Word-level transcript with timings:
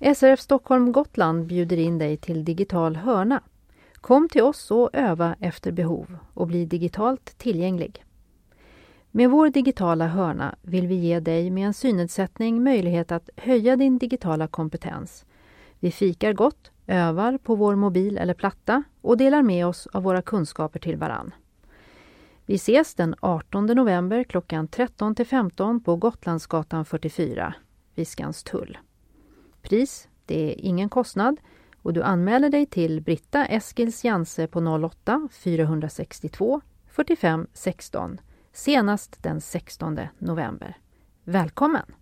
SRF 0.00 0.40
Stockholm 0.40 0.92
Gotland 0.92 1.46
bjuder 1.46 1.76
in 1.76 1.98
dig 1.98 2.16
till 2.16 2.44
Digital 2.44 2.96
hörna. 2.96 3.42
Kom 3.94 4.28
till 4.28 4.42
oss 4.42 4.70
och 4.70 4.90
öva 4.92 5.36
efter 5.40 5.72
behov 5.72 6.18
och 6.34 6.46
bli 6.46 6.64
digitalt 6.64 7.38
tillgänglig. 7.38 8.04
Med 9.10 9.30
vår 9.30 9.48
digitala 9.48 10.06
hörna 10.06 10.54
vill 10.62 10.86
vi 10.86 10.94
ge 10.94 11.20
dig 11.20 11.50
med 11.50 11.66
en 11.66 11.74
synnedsättning 11.74 12.64
möjlighet 12.64 13.12
att 13.12 13.30
höja 13.36 13.76
din 13.76 13.98
digitala 13.98 14.48
kompetens. 14.48 15.24
Vi 15.80 15.90
fikar 15.90 16.32
gott, 16.32 16.70
övar 16.86 17.38
på 17.38 17.54
vår 17.54 17.74
mobil 17.74 18.18
eller 18.18 18.34
platta 18.34 18.82
och 19.00 19.16
delar 19.16 19.42
med 19.42 19.66
oss 19.66 19.86
av 19.86 20.02
våra 20.02 20.22
kunskaper 20.22 20.78
till 20.78 20.96
varann. 20.96 21.34
Vi 22.46 22.54
ses 22.54 22.94
den 22.94 23.14
18 23.20 23.66
november 23.66 24.24
klockan 24.24 24.68
13 24.68 25.14
15 25.28 25.80
på 25.82 25.96
Gotlandsgatan 25.96 26.84
44, 26.84 27.54
Viskanstull. 27.94 28.78
Pris, 29.68 30.08
det 30.26 30.52
är 30.52 30.60
ingen 30.64 30.88
kostnad 30.88 31.40
och 31.82 31.92
du 31.92 32.02
anmäler 32.02 32.50
dig 32.50 32.66
till 32.66 33.00
Britta 33.00 33.46
Eskils 33.46 34.04
Janse 34.04 34.46
på 34.46 34.60
08 34.60 35.28
462 35.32 36.60
45 36.86 37.46
16 37.52 38.20
senast 38.52 39.22
den 39.22 39.40
16 39.40 39.98
november. 40.18 40.76
Välkommen! 41.24 41.94